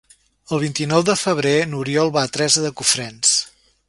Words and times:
El 0.55 0.61
vint-i-nou 0.63 1.03
de 1.09 1.15
febrer 1.23 1.53
n'Oriol 1.73 2.09
va 2.15 2.23
a 2.29 2.31
Teresa 2.39 2.65
de 2.65 2.73
Cofrents. 2.81 3.37